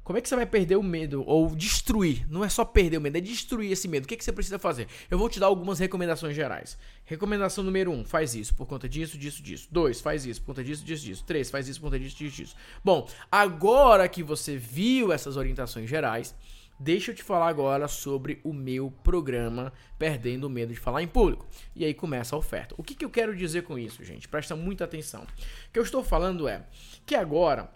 como 0.05 0.19
é 0.19 0.21
que 0.21 0.29
você 0.29 0.35
vai 0.35 0.45
perder 0.45 0.75
o 0.75 0.83
medo 0.83 1.23
ou 1.25 1.55
destruir. 1.55 2.27
Não 2.29 2.45
é 2.45 2.47
só 2.47 2.63
perder 2.63 2.97
o 2.97 3.01
medo, 3.01 3.17
é 3.17 3.21
destruir 3.21 3.71
esse 3.71 3.87
medo. 3.87 4.05
O 4.05 4.07
que, 4.07 4.15
que 4.15 4.23
você 4.23 4.31
precisa 4.31 4.59
fazer? 4.59 4.87
Eu 5.09 5.17
vou 5.17 5.27
te 5.27 5.39
dar 5.39 5.47
algumas 5.47 5.79
recomendações 5.79 6.35
gerais. 6.35 6.77
Recomendação 7.05 7.63
número 7.63 7.89
1, 7.89 7.93
um, 7.93 8.05
faz 8.05 8.35
isso 8.35 8.53
por 8.53 8.67
conta 8.67 8.87
disso, 8.87 9.17
disso, 9.17 9.41
disso. 9.41 9.67
2, 9.71 10.01
faz 10.01 10.23
isso 10.23 10.39
por 10.41 10.47
conta 10.47 10.63
disso, 10.63 10.85
disso, 10.85 11.03
disso. 11.03 11.23
3, 11.25 11.49
faz 11.49 11.67
isso 11.67 11.79
por 11.79 11.87
conta 11.87 11.99
disso, 11.99 12.15
disso, 12.15 12.35
disso. 12.35 12.55
Bom, 12.83 13.09
agora 13.31 14.07
que 14.07 14.21
você 14.21 14.55
viu 14.55 15.11
essas 15.11 15.37
orientações 15.37 15.89
gerais, 15.89 16.35
Deixa 16.77 17.11
eu 17.11 17.15
te 17.15 17.23
falar 17.23 17.47
agora 17.47 17.87
sobre 17.87 18.41
o 18.43 18.51
meu 18.51 18.91
programa 19.01 19.71
Perdendo 19.97 20.43
o 20.43 20.49
Medo 20.49 20.73
de 20.73 20.79
Falar 20.79 21.01
em 21.01 21.07
Público. 21.07 21.47
E 21.73 21.85
aí 21.85 21.93
começa 21.93 22.35
a 22.35 22.39
oferta. 22.39 22.75
O 22.77 22.83
que, 22.83 22.93
que 22.93 23.05
eu 23.05 23.09
quero 23.09 23.33
dizer 23.33 23.63
com 23.63 23.79
isso, 23.79 24.03
gente? 24.03 24.27
Presta 24.27 24.57
muita 24.57 24.83
atenção. 24.83 25.23
O 25.23 25.71
que 25.71 25.79
eu 25.79 25.83
estou 25.83 26.03
falando 26.03 26.49
é 26.49 26.65
que 27.05 27.15
agora 27.15 27.71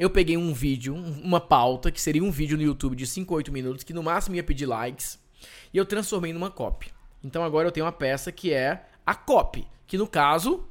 eu 0.00 0.08
peguei 0.08 0.34
um 0.34 0.54
vídeo, 0.54 0.94
uma 0.94 1.38
pauta, 1.38 1.90
que 1.90 2.00
seria 2.00 2.24
um 2.24 2.30
vídeo 2.30 2.56
no 2.56 2.62
YouTube 2.62 2.96
de 2.96 3.06
5 3.06 3.34
a 3.34 3.36
8 3.36 3.52
minutos, 3.52 3.84
que 3.84 3.92
no 3.92 4.02
máximo 4.02 4.34
ia 4.34 4.42
pedir 4.42 4.64
likes, 4.64 5.20
e 5.74 5.76
eu 5.76 5.84
transformei 5.84 6.32
numa 6.32 6.50
copy. 6.50 6.90
Então 7.22 7.44
agora 7.44 7.68
eu 7.68 7.70
tenho 7.70 7.84
uma 7.84 7.92
peça 7.92 8.32
que 8.32 8.50
é 8.50 8.86
a 9.04 9.14
copy, 9.14 9.68
que 9.86 9.98
no 9.98 10.06
caso 10.06 10.66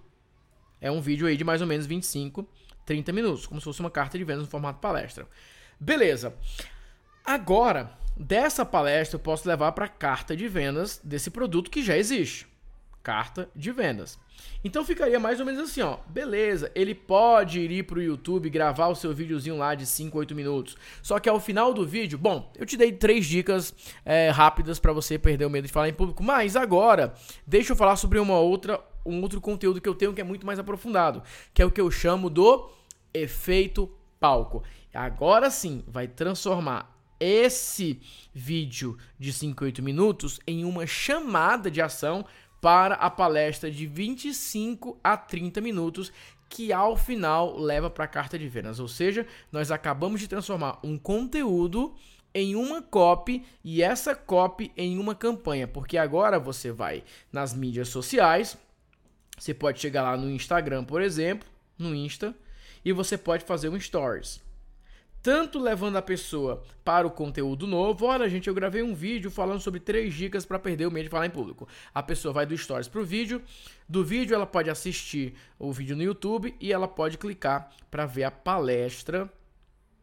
é 0.81 0.89
um 0.89 0.99
vídeo 0.99 1.27
aí 1.27 1.37
de 1.37 1.43
mais 1.43 1.61
ou 1.61 1.67
menos 1.67 1.85
25, 1.85 2.43
30 2.83 3.13
minutos, 3.13 3.45
como 3.45 3.61
se 3.61 3.65
fosse 3.65 3.79
uma 3.79 3.91
carta 3.91 4.17
de 4.17 4.23
vendas 4.23 4.45
no 4.45 4.49
formato 4.49 4.79
palestra. 4.79 5.27
Beleza. 5.79 6.33
Agora, 7.23 7.95
dessa 8.17 8.65
palestra 8.65 9.17
eu 9.17 9.21
posso 9.21 9.47
levar 9.47 9.73
para 9.73 9.85
a 9.85 9.89
carta 9.89 10.35
de 10.35 10.47
vendas 10.47 10.99
desse 11.03 11.29
produto 11.29 11.69
que 11.69 11.83
já 11.83 11.95
existe. 11.95 12.47
Carta 13.01 13.49
de 13.55 13.71
vendas. 13.71 14.19
Então 14.63 14.83
ficaria 14.83 15.19
mais 15.19 15.39
ou 15.39 15.45
menos 15.45 15.61
assim, 15.61 15.81
ó. 15.81 15.97
Beleza, 16.07 16.71
ele 16.75 16.93
pode 16.93 17.59
ir 17.61 17.83
para 17.83 17.99
o 17.99 18.01
YouTube 18.01 18.49
gravar 18.49 18.87
o 18.87 18.95
seu 18.95 19.13
videozinho 19.13 19.57
lá 19.57 19.73
de 19.73 19.85
5, 19.85 20.17
8 20.17 20.35
minutos. 20.35 20.77
Só 21.01 21.19
que 21.19 21.29
ao 21.29 21.39
final 21.39 21.73
do 21.73 21.85
vídeo, 21.85 22.17
bom, 22.17 22.51
eu 22.57 22.65
te 22.65 22.75
dei 22.75 22.91
três 22.91 23.25
dicas 23.25 23.73
é, 24.05 24.29
rápidas 24.29 24.79
para 24.79 24.91
você 24.91 25.17
perder 25.17 25.45
o 25.45 25.49
medo 25.49 25.67
de 25.67 25.73
falar 25.73 25.89
em 25.89 25.93
público. 25.93 26.23
Mas 26.23 26.55
agora, 26.55 27.13
deixa 27.47 27.71
eu 27.71 27.77
falar 27.77 27.95
sobre 27.95 28.19
uma 28.19 28.37
outra, 28.39 28.83
um 29.05 29.21
outro 29.21 29.39
conteúdo 29.39 29.79
que 29.79 29.89
eu 29.89 29.95
tenho 29.95 30.13
que 30.13 30.21
é 30.21 30.25
muito 30.25 30.45
mais 30.45 30.59
aprofundado, 30.59 31.23
que 31.53 31.61
é 31.61 31.65
o 31.65 31.71
que 31.71 31.81
eu 31.81 31.89
chamo 31.89 32.29
do 32.29 32.69
efeito 33.13 33.89
palco. 34.19 34.63
Agora 34.93 35.49
sim, 35.49 35.83
vai 35.87 36.07
transformar 36.07 36.99
esse 37.19 37.99
vídeo 38.33 38.97
de 39.17 39.33
5, 39.33 39.65
8 39.65 39.83
minutos 39.83 40.39
em 40.47 40.63
uma 40.63 40.87
chamada 40.87 41.69
de 41.69 41.81
ação 41.81 42.25
para 42.61 42.95
a 42.95 43.09
palestra 43.09 43.71
de 43.71 43.85
25 43.85 44.99
a 45.03 45.15
30 45.15 45.61
minutos, 45.61 46.11
que 46.49 46.73
ao 46.73 46.97
final 46.97 47.57
leva 47.57 47.89
para 47.89 48.05
a 48.05 48.07
carta 48.07 48.37
de 48.37 48.47
vendas. 48.47 48.79
Ou 48.79 48.87
seja, 48.87 49.25
nós 49.51 49.71
acabamos 49.71 50.19
de 50.19 50.27
transformar 50.27 50.79
um 50.83 50.97
conteúdo 50.97 51.95
em 52.33 52.55
uma 52.55 52.81
copy 52.81 53.45
e 53.63 53.81
essa 53.81 54.15
copy 54.15 54.71
em 54.75 54.97
uma 54.97 55.15
campanha, 55.15 55.67
porque 55.67 55.97
agora 55.97 56.39
você 56.39 56.71
vai 56.71 57.03
nas 57.31 57.53
mídias 57.53 57.89
sociais, 57.89 58.57
você 59.37 59.53
pode 59.53 59.79
chegar 59.79 60.03
lá 60.03 60.17
no 60.17 60.29
Instagram, 60.29 60.83
por 60.83 61.01
exemplo, 61.01 61.47
no 61.77 61.95
Insta, 61.95 62.35
e 62.83 62.91
você 62.91 63.17
pode 63.17 63.45
fazer 63.45 63.69
um 63.69 63.79
stories 63.79 64.41
tanto 65.21 65.59
levando 65.59 65.97
a 65.97 66.01
pessoa 66.01 66.63
para 66.83 67.05
o 67.05 67.11
conteúdo 67.11 67.67
novo. 67.67 68.05
Olha, 68.05 68.29
gente, 68.29 68.47
eu 68.47 68.53
gravei 68.53 68.81
um 68.81 68.95
vídeo 68.95 69.29
falando 69.29 69.59
sobre 69.59 69.79
três 69.79 70.13
dicas 70.13 70.45
para 70.45 70.59
perder 70.59 70.87
o 70.87 70.91
medo 70.91 71.03
de 71.05 71.09
falar 71.09 71.25
em 71.25 71.31
público. 71.31 71.67
A 71.93 72.01
pessoa 72.01 72.33
vai 72.33 72.45
do 72.45 72.57
Stories 72.57 72.87
para 72.87 73.01
o 73.01 73.05
vídeo, 73.05 73.41
do 73.87 74.03
vídeo 74.03 74.33
ela 74.33 74.45
pode 74.45 74.69
assistir 74.69 75.35
o 75.57 75.71
vídeo 75.71 75.95
no 75.95 76.03
YouTube 76.03 76.55
e 76.59 76.71
ela 76.71 76.87
pode 76.87 77.17
clicar 77.17 77.71
para 77.91 78.05
ver 78.05 78.23
a 78.23 78.31
palestra 78.31 79.31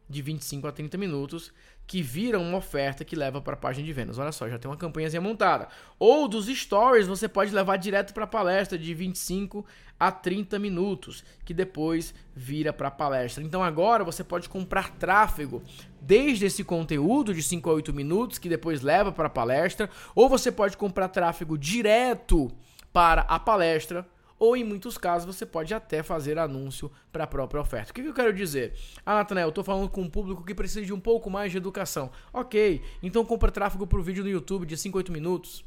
de 0.08 0.22
25 0.22 0.66
a 0.66 0.72
30 0.72 0.96
minutos 0.98 1.52
que 1.86 2.02
vira 2.02 2.38
uma 2.38 2.58
oferta 2.58 3.04
que 3.04 3.14
leva 3.14 3.40
para 3.40 3.54
a 3.54 3.56
página 3.56 3.86
de 3.86 3.92
vendas. 3.92 4.18
Olha 4.18 4.32
só, 4.32 4.48
já 4.48 4.58
tem 4.58 4.68
uma 4.68 4.76
campanhazinha 4.76 5.20
montada. 5.20 5.68
Ou 5.98 6.26
dos 6.26 6.46
stories, 6.46 7.06
você 7.06 7.28
pode 7.28 7.54
levar 7.54 7.76
direto 7.76 8.12
para 8.12 8.24
a 8.24 8.26
palestra 8.26 8.76
de 8.76 8.92
25 8.92 9.64
a 9.98 10.10
30 10.10 10.58
minutos, 10.58 11.24
que 11.44 11.54
depois 11.54 12.12
vira 12.34 12.72
para 12.72 12.88
a 12.88 12.90
palestra. 12.90 13.42
Então 13.42 13.62
agora 13.62 14.02
você 14.02 14.24
pode 14.24 14.48
comprar 14.48 14.90
tráfego 14.96 15.62
desde 16.00 16.46
esse 16.46 16.64
conteúdo 16.64 17.32
de 17.32 17.42
5 17.42 17.70
a 17.70 17.74
8 17.74 17.94
minutos, 17.94 18.38
que 18.38 18.48
depois 18.48 18.82
leva 18.82 19.12
para 19.12 19.26
a 19.26 19.30
palestra, 19.30 19.88
ou 20.14 20.28
você 20.28 20.50
pode 20.50 20.76
comprar 20.76 21.08
tráfego 21.08 21.56
direto 21.56 22.50
para 22.92 23.22
a 23.22 23.38
palestra 23.38 24.06
ou 24.38 24.56
em 24.56 24.64
muitos 24.64 24.98
casos 24.98 25.34
você 25.34 25.46
pode 25.46 25.72
até 25.72 26.02
fazer 26.02 26.38
anúncio 26.38 26.90
para 27.12 27.24
a 27.24 27.26
própria 27.26 27.60
oferta. 27.60 27.90
O 27.90 27.94
que, 27.94 28.02
que 28.02 28.08
eu 28.08 28.14
quero 28.14 28.32
dizer? 28.32 28.74
Ah, 29.04 29.16
Natanael, 29.16 29.46
eu 29.46 29.50
estou 29.50 29.64
falando 29.64 29.88
com 29.88 30.02
um 30.02 30.10
público 30.10 30.44
que 30.44 30.54
precisa 30.54 30.84
de 30.84 30.92
um 30.92 31.00
pouco 31.00 31.30
mais 31.30 31.50
de 31.50 31.58
educação. 31.58 32.10
Ok, 32.32 32.82
então 33.02 33.24
compra 33.24 33.50
tráfego 33.50 33.86
para 33.86 33.98
o 33.98 34.02
vídeo 34.02 34.24
no 34.24 34.30
YouTube 34.30 34.66
de 34.66 34.76
5, 34.76 34.96
8 34.96 35.12
minutos. 35.12 35.64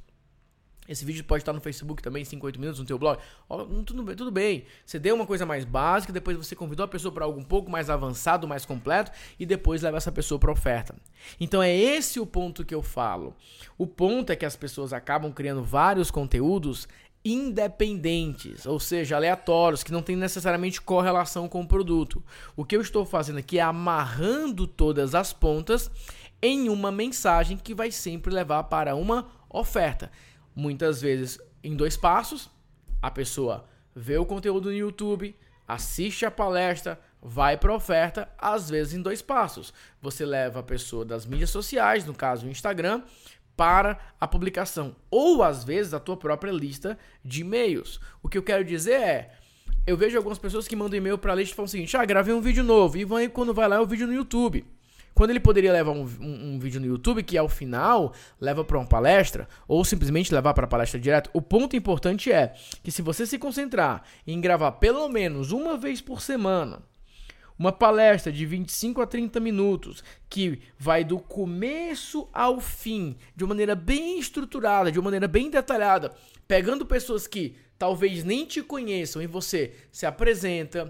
Esse 0.89 1.05
vídeo 1.05 1.23
pode 1.23 1.43
estar 1.43 1.53
no 1.53 1.61
Facebook 1.61 2.01
também, 2.01 2.25
5, 2.25 2.43
8 2.43 2.59
minutos, 2.59 2.79
no 2.79 2.85
teu 2.85 2.97
blog. 2.97 3.19
Oh, 3.47 3.63
tudo, 3.83 4.01
bem, 4.01 4.15
tudo 4.15 4.31
bem. 4.31 4.65
Você 4.83 4.97
deu 4.97 5.13
uma 5.13 5.25
coisa 5.27 5.45
mais 5.45 5.63
básica, 5.63 6.11
depois 6.11 6.35
você 6.35 6.55
convidou 6.55 6.83
a 6.83 6.88
pessoa 6.88 7.11
para 7.11 7.25
algo 7.25 7.39
um 7.39 7.43
pouco 7.43 7.69
mais 7.69 7.91
avançado, 7.91 8.47
mais 8.47 8.65
completo, 8.65 9.11
e 9.39 9.45
depois 9.45 9.83
leva 9.83 9.97
essa 9.97 10.11
pessoa 10.11 10.39
para 10.39 10.51
oferta. 10.51 10.95
Então 11.39 11.61
é 11.61 11.71
esse 11.71 12.19
o 12.19 12.25
ponto 12.25 12.65
que 12.65 12.73
eu 12.73 12.81
falo. 12.81 13.35
O 13.77 13.85
ponto 13.85 14.31
é 14.31 14.35
que 14.35 14.47
as 14.47 14.55
pessoas 14.55 14.91
acabam 14.91 15.31
criando 15.31 15.61
vários 15.61 16.09
conteúdos 16.09 16.88
independentes, 17.23 18.65
ou 18.65 18.79
seja, 18.79 19.15
aleatórios, 19.15 19.83
que 19.83 19.91
não 19.91 20.01
tem 20.01 20.15
necessariamente 20.15 20.81
correlação 20.81 21.47
com 21.47 21.61
o 21.61 21.67
produto. 21.67 22.23
O 22.55 22.63
que 22.63 22.75
eu 22.75 22.81
estou 22.81 23.05
fazendo 23.05 23.39
aqui 23.39 23.59
é 23.59 23.61
amarrando 23.61 24.65
todas 24.65 25.13
as 25.13 25.33
pontas 25.33 25.91
em 26.41 26.69
uma 26.69 26.91
mensagem 26.91 27.57
que 27.57 27.75
vai 27.75 27.91
sempre 27.91 28.33
levar 28.33 28.63
para 28.63 28.95
uma 28.95 29.27
oferta. 29.49 30.11
Muitas 30.55 31.01
vezes 31.01 31.39
em 31.63 31.75
dois 31.75 31.97
passos, 31.97 32.49
a 33.01 33.11
pessoa 33.11 33.65
vê 33.93 34.17
o 34.17 34.25
conteúdo 34.25 34.69
no 34.69 34.75
YouTube, 34.75 35.35
assiste 35.67 36.25
a 36.25 36.31
palestra, 36.31 36.99
vai 37.21 37.57
para 37.57 37.71
a 37.71 37.75
oferta, 37.75 38.29
às 38.38 38.69
vezes 38.69 38.93
em 38.93 39.01
dois 39.01 39.21
passos. 39.21 39.73
Você 40.01 40.25
leva 40.25 40.61
a 40.61 40.63
pessoa 40.63 41.03
das 41.03 41.25
mídias 41.25 41.49
sociais, 41.49 42.05
no 42.05 42.13
caso 42.13 42.47
o 42.47 42.49
Instagram, 42.49 43.03
para 43.59 43.99
a 44.17 44.25
publicação, 44.25 44.95
ou 45.11 45.43
às 45.43 45.65
vezes 45.65 45.93
a 45.93 45.99
tua 45.99 46.15
própria 46.15 46.49
lista 46.49 46.97
de 47.25 47.41
e-mails. 47.41 47.99
O 48.23 48.29
que 48.29 48.37
eu 48.37 48.41
quero 48.41 48.63
dizer 48.63 48.93
é, 48.93 49.31
eu 49.85 49.97
vejo 49.97 50.15
algumas 50.15 50.39
pessoas 50.39 50.65
que 50.65 50.77
mandam 50.77 50.97
e-mail 50.97 51.17
para 51.17 51.33
a 51.33 51.35
lista 51.35 51.51
e 51.51 51.55
falam 51.57 51.65
o 51.65 51.69
seguinte: 51.69 51.97
"Ah, 51.97 52.05
gravei 52.05 52.33
um 52.33 52.39
vídeo 52.39 52.63
novo" 52.63 52.97
e 52.97 53.03
vai, 53.03 53.27
quando 53.27 53.53
vai 53.53 53.67
lá 53.67 53.75
é 53.75 53.79
o 53.81 53.85
vídeo 53.85 54.07
no 54.07 54.13
YouTube. 54.13 54.65
Quando 55.13 55.31
ele 55.31 55.41
poderia 55.41 55.73
levar 55.73 55.91
um, 55.91 56.05
um, 56.21 56.53
um, 56.53 56.59
vídeo 56.59 56.79
no 56.79 56.87
YouTube 56.87 57.21
que 57.21 57.37
ao 57.37 57.49
final 57.49 58.13
leva 58.39 58.63
para 58.63 58.77
uma 58.77 58.87
palestra 58.87 59.45
ou 59.67 59.83
simplesmente 59.83 60.33
levar 60.33 60.53
para 60.53 60.63
a 60.63 60.69
palestra 60.69 60.97
direto, 60.97 61.29
o 61.33 61.41
ponto 61.41 61.75
importante 61.75 62.31
é 62.31 62.53
que 62.81 62.93
se 62.93 63.01
você 63.01 63.25
se 63.25 63.37
concentrar 63.37 64.03
em 64.25 64.39
gravar 64.39 64.71
pelo 64.73 65.09
menos 65.09 65.51
uma 65.51 65.77
vez 65.77 65.99
por 65.99 66.21
semana 66.21 66.81
uma 67.59 67.73
palestra 67.73 68.31
de 68.31 68.45
25 68.45 69.01
a 69.01 69.05
30 69.05 69.37
minutos 69.41 70.01
que 70.29 70.61
vai 70.77 71.03
do 71.03 71.19
começo 71.19 72.29
ao 72.31 72.61
fim, 72.61 73.17
de 73.35 73.43
uma 73.43 73.49
maneira 73.49 73.75
bem 73.75 74.17
estruturada, 74.17 74.89
de 74.89 74.97
uma 74.97 75.05
maneira 75.05 75.27
bem 75.27 75.49
detalhada, 75.49 76.15
pegando 76.47 76.85
pessoas 76.85 77.27
que 77.27 77.57
talvez 77.77 78.23
nem 78.23 78.45
te 78.45 78.63
conheçam 78.63 79.21
e 79.21 79.27
você 79.27 79.73
se 79.91 80.05
apresenta, 80.05 80.89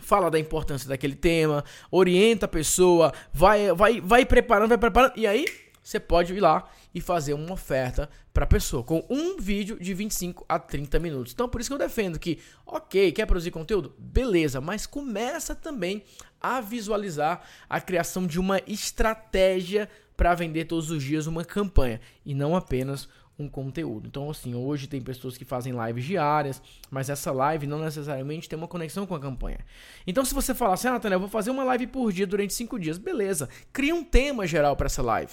fala 0.00 0.28
da 0.28 0.40
importância 0.40 0.88
daquele 0.88 1.14
tema, 1.14 1.64
orienta 1.88 2.46
a 2.46 2.48
pessoa, 2.48 3.12
vai 3.32 3.72
vai 3.72 4.00
vai 4.00 4.26
preparando, 4.26 4.70
vai 4.70 4.78
preparando 4.78 5.12
e 5.16 5.24
aí 5.24 5.46
você 5.80 6.00
pode 6.00 6.34
ir 6.34 6.40
lá 6.40 6.68
e 6.94 7.00
fazer 7.00 7.34
uma 7.34 7.52
oferta 7.52 8.08
para 8.32 8.44
a 8.44 8.46
pessoa 8.46 8.82
com 8.82 9.04
um 9.08 9.38
vídeo 9.38 9.78
de 9.80 9.94
25 9.94 10.44
a 10.48 10.58
30 10.58 10.98
minutos. 10.98 11.32
Então, 11.32 11.48
por 11.48 11.60
isso 11.60 11.70
que 11.70 11.74
eu 11.74 11.78
defendo 11.78 12.18
que, 12.18 12.38
ok, 12.66 13.12
quer 13.12 13.26
produzir 13.26 13.50
conteúdo? 13.50 13.94
Beleza, 13.98 14.60
mas 14.60 14.86
começa 14.86 15.54
também 15.54 16.02
a 16.40 16.60
visualizar 16.60 17.42
a 17.68 17.80
criação 17.80 18.26
de 18.26 18.38
uma 18.38 18.60
estratégia 18.66 19.88
para 20.16 20.34
vender 20.34 20.66
todos 20.66 20.90
os 20.90 21.02
dias 21.02 21.26
uma 21.26 21.44
campanha 21.44 22.00
e 22.24 22.34
não 22.34 22.54
apenas 22.54 23.08
um 23.38 23.48
conteúdo. 23.48 24.06
Então, 24.06 24.30
assim, 24.30 24.54
hoje 24.54 24.86
tem 24.86 25.00
pessoas 25.00 25.36
que 25.36 25.44
fazem 25.44 25.72
lives 25.86 26.04
diárias, 26.04 26.62
mas 26.90 27.08
essa 27.08 27.32
live 27.32 27.66
não 27.66 27.78
necessariamente 27.78 28.48
tem 28.48 28.58
uma 28.58 28.68
conexão 28.68 29.06
com 29.06 29.14
a 29.14 29.20
campanha. 29.20 29.58
Então, 30.06 30.24
se 30.24 30.34
você 30.34 30.54
falar 30.54 30.74
assim, 30.74 30.88
ah, 30.88 30.92
Nathanael, 30.92 31.16
eu 31.16 31.20
vou 31.20 31.28
fazer 31.28 31.50
uma 31.50 31.64
live 31.64 31.86
por 31.86 32.12
dia 32.12 32.26
durante 32.26 32.52
cinco 32.52 32.78
dias, 32.78 32.98
beleza, 32.98 33.48
cria 33.72 33.94
um 33.94 34.04
tema 34.04 34.46
geral 34.46 34.76
para 34.76 34.86
essa 34.86 35.02
live. 35.02 35.32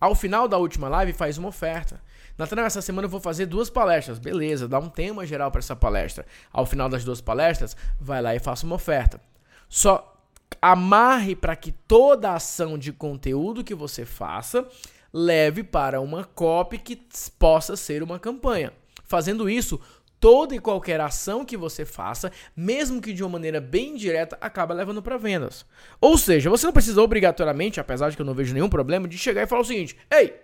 Ao 0.00 0.14
final 0.14 0.46
da 0.46 0.58
última 0.58 0.88
live, 0.88 1.12
faz 1.12 1.38
uma 1.38 1.48
oferta. 1.48 2.00
Nathanael, 2.36 2.66
essa 2.66 2.82
semana 2.82 3.06
eu 3.06 3.10
vou 3.10 3.20
fazer 3.20 3.46
duas 3.46 3.70
palestras. 3.70 4.18
Beleza, 4.18 4.68
dá 4.68 4.78
um 4.78 4.88
tema 4.88 5.26
geral 5.26 5.50
para 5.50 5.60
essa 5.60 5.74
palestra. 5.74 6.26
Ao 6.52 6.66
final 6.66 6.88
das 6.88 7.04
duas 7.04 7.20
palestras, 7.20 7.76
vai 8.00 8.20
lá 8.20 8.34
e 8.34 8.38
faça 8.38 8.66
uma 8.66 8.74
oferta. 8.74 9.20
Só 9.68 10.14
amarre 10.60 11.34
para 11.34 11.56
que 11.56 11.72
toda 11.72 12.34
ação 12.34 12.78
de 12.78 12.92
conteúdo 12.92 13.64
que 13.64 13.74
você 13.74 14.04
faça 14.04 14.66
leve 15.12 15.62
para 15.62 16.00
uma 16.00 16.24
copy 16.24 16.78
que 16.78 17.00
possa 17.38 17.76
ser 17.76 18.02
uma 18.02 18.18
campanha. 18.18 18.72
Fazendo 19.04 19.48
isso, 19.48 19.80
toda 20.26 20.56
e 20.56 20.58
qualquer 20.58 21.00
ação 21.00 21.44
que 21.44 21.56
você 21.56 21.84
faça, 21.84 22.32
mesmo 22.56 23.00
que 23.00 23.12
de 23.12 23.22
uma 23.22 23.30
maneira 23.30 23.60
bem 23.60 23.94
direta, 23.94 24.36
acaba 24.40 24.74
levando 24.74 25.00
para 25.00 25.16
vendas. 25.16 25.64
Ou 26.00 26.18
seja, 26.18 26.50
você 26.50 26.66
não 26.66 26.72
precisa 26.72 27.00
obrigatoriamente, 27.00 27.78
apesar 27.78 28.10
de 28.10 28.16
que 28.16 28.22
eu 28.22 28.26
não 28.26 28.34
vejo 28.34 28.52
nenhum 28.52 28.68
problema, 28.68 29.06
de 29.06 29.16
chegar 29.16 29.44
e 29.44 29.46
falar 29.46 29.60
o 29.60 29.64
seguinte: 29.64 29.96
"Ei, 30.10 30.34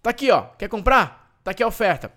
tá 0.00 0.10
aqui, 0.10 0.30
ó, 0.30 0.42
quer 0.56 0.68
comprar? 0.68 1.36
Tá 1.42 1.50
aqui 1.50 1.64
a 1.64 1.66
oferta". 1.66 2.12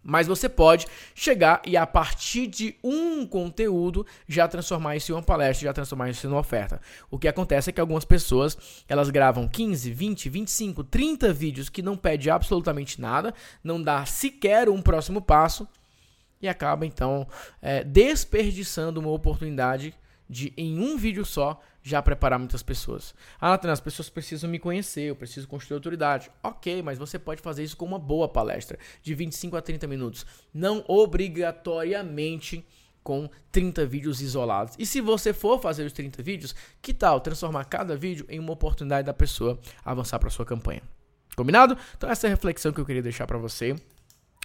Mas 0.00 0.28
você 0.28 0.48
pode 0.48 0.86
chegar 1.12 1.60
e 1.66 1.76
a 1.76 1.84
partir 1.84 2.46
de 2.46 2.76
um 2.84 3.26
conteúdo 3.26 4.06
já 4.28 4.46
transformar 4.46 4.94
isso 4.94 5.10
em 5.10 5.16
uma 5.16 5.24
palestra, 5.24 5.64
já 5.66 5.72
transformar 5.72 6.08
isso 6.08 6.24
em 6.24 6.30
uma 6.30 6.38
oferta. 6.38 6.80
O 7.10 7.18
que 7.18 7.26
acontece 7.26 7.70
é 7.70 7.72
que 7.72 7.80
algumas 7.80 8.04
pessoas, 8.04 8.56
elas 8.88 9.10
gravam 9.10 9.48
15, 9.48 9.90
20, 9.90 10.28
25, 10.28 10.84
30 10.84 11.32
vídeos 11.32 11.68
que 11.68 11.82
não 11.82 11.96
pede 11.96 12.30
absolutamente 12.30 13.00
nada, 13.00 13.34
não 13.64 13.82
dá 13.82 14.06
sequer 14.06 14.68
um 14.68 14.80
próximo 14.80 15.20
passo 15.20 15.66
e 16.42 16.48
acaba 16.48 16.84
então 16.84 17.26
é, 17.62 17.84
desperdiçando 17.84 19.00
uma 19.00 19.10
oportunidade 19.10 19.94
de 20.28 20.52
em 20.56 20.78
um 20.78 20.96
vídeo 20.96 21.24
só 21.24 21.60
já 21.82 22.00
preparar 22.00 22.38
muitas 22.38 22.62
pessoas. 22.62 23.14
Ah, 23.40 23.50
Nathan, 23.50 23.72
as 23.72 23.80
pessoas 23.80 24.08
precisam 24.08 24.48
me 24.48 24.58
conhecer, 24.58 25.02
eu 25.02 25.16
preciso 25.16 25.48
construir 25.48 25.76
autoridade. 25.76 26.30
Ok, 26.42 26.80
mas 26.80 26.98
você 26.98 27.18
pode 27.18 27.42
fazer 27.42 27.64
isso 27.64 27.76
com 27.76 27.84
uma 27.84 27.98
boa 27.98 28.28
palestra 28.28 28.78
de 29.02 29.14
25 29.14 29.56
a 29.56 29.62
30 29.62 29.86
minutos. 29.86 30.24
Não 30.54 30.84
obrigatoriamente 30.86 32.64
com 33.02 33.28
30 33.50 33.84
vídeos 33.84 34.22
isolados. 34.22 34.74
E 34.78 34.86
se 34.86 35.00
você 35.00 35.32
for 35.32 35.60
fazer 35.60 35.84
os 35.84 35.92
30 35.92 36.22
vídeos, 36.22 36.54
que 36.80 36.94
tal 36.94 37.20
transformar 37.20 37.64
cada 37.64 37.96
vídeo 37.96 38.24
em 38.28 38.38
uma 38.38 38.52
oportunidade 38.52 39.06
da 39.06 39.12
pessoa 39.12 39.58
avançar 39.84 40.18
para 40.18 40.30
sua 40.30 40.46
campanha? 40.46 40.82
Combinado? 41.36 41.76
Então 41.96 42.08
essa 42.08 42.26
é 42.26 42.28
a 42.28 42.30
reflexão 42.30 42.72
que 42.72 42.80
eu 42.80 42.86
queria 42.86 43.02
deixar 43.02 43.26
para 43.26 43.38
você, 43.38 43.74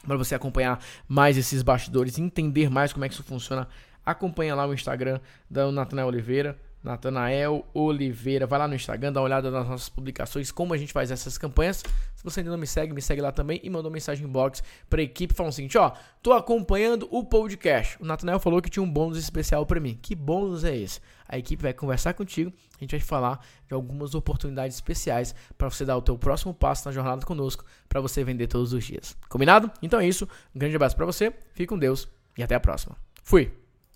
para 0.05 0.17
você 0.17 0.35
acompanhar 0.35 0.83
mais 1.07 1.37
esses 1.37 1.61
bastidores, 1.61 2.17
entender 2.17 2.69
mais 2.69 2.93
como 2.93 3.05
é 3.05 3.07
que 3.07 3.13
isso 3.13 3.23
funciona. 3.23 3.67
Acompanha 4.05 4.55
lá 4.55 4.65
o 4.65 4.73
Instagram 4.73 5.19
da 5.49 5.71
Natanael 5.71 6.07
Oliveira, 6.07 6.57
Natanael 6.83 7.65
Oliveira. 7.73 8.47
Vai 8.47 8.59
lá 8.59 8.67
no 8.67 8.75
Instagram, 8.75 9.11
dá 9.11 9.19
uma 9.19 9.25
olhada 9.25 9.51
nas 9.51 9.67
nossas 9.67 9.89
publicações, 9.89 10.51
como 10.51 10.73
a 10.73 10.77
gente 10.77 10.93
faz 10.93 11.11
essas 11.11 11.37
campanhas. 11.37 11.83
Se 12.15 12.23
você 12.23 12.39
ainda 12.39 12.51
não 12.51 12.57
me 12.57 12.67
segue, 12.67 12.93
me 12.93 13.01
segue 13.01 13.21
lá 13.21 13.31
também 13.31 13.59
e 13.63 13.69
mandou 13.69 13.91
mensagem 13.91 14.25
inbox 14.25 14.63
pra 14.89 15.01
equipe 15.01 15.33
falando 15.33 15.51
o 15.51 15.55
seguinte, 15.55 15.77
ó, 15.77 15.91
tô 16.21 16.33
acompanhando 16.33 17.07
o 17.11 17.23
podcast. 17.23 18.01
O 18.01 18.05
Natanael 18.05 18.39
falou 18.39 18.61
que 18.61 18.69
tinha 18.69 18.83
um 18.83 18.89
bônus 18.89 19.17
especial 19.17 19.65
para 19.65 19.79
mim. 19.79 19.97
Que 20.01 20.15
bônus 20.15 20.63
é 20.63 20.75
esse? 20.75 20.99
A 21.27 21.37
equipe 21.37 21.61
vai 21.61 21.73
conversar 21.73 22.13
contigo, 22.13 22.53
a 22.79 22.83
gente 22.83 22.91
vai 22.91 22.99
falar 22.99 23.45
de 23.67 23.73
algumas 23.73 24.15
oportunidades 24.15 24.77
especiais 24.77 25.35
para 25.57 25.69
você 25.69 25.83
dar 25.83 25.97
o 25.97 26.01
teu 26.01 26.17
próximo 26.17 26.53
passo 26.53 26.87
na 26.87 26.91
jornada 26.93 27.25
conosco, 27.25 27.65
para 27.89 27.99
você 27.99 28.23
vender 28.23 28.47
todos 28.47 28.71
os 28.71 28.83
dias. 28.83 29.17
Combinado? 29.27 29.69
Então 29.81 29.99
é 29.99 30.07
isso. 30.07 30.27
Um 30.55 30.59
grande 30.59 30.75
abraço 30.75 30.95
para 30.95 31.05
você. 31.05 31.33
Fique 31.53 31.67
com 31.67 31.77
Deus 31.77 32.07
e 32.37 32.43
até 32.43 32.55
a 32.55 32.59
próxima. 32.59 32.95
Fui. 33.23 33.66